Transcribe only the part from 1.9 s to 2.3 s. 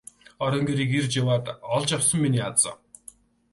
явсан